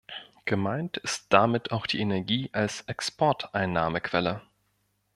[0.45, 4.41] Gemeint ist damit auch die Energie als Exporteinnahmequelle.